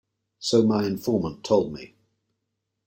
So 0.39 0.65
my 0.65 0.87
informant 0.87 1.43
told 1.43 1.73
me. 1.73 1.93